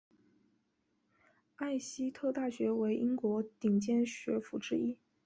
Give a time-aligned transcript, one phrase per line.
[1.57, 4.97] 艾希特大学为英国顶尖学府之一。